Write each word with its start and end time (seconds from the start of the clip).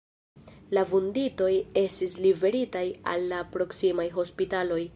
La 0.77 0.83
vunditoj 0.93 1.49
estis 1.81 2.15
liveritaj 2.27 2.83
al 3.13 3.29
la 3.35 3.43
proksimaj 3.57 4.09
hospitaloj. 4.17 4.83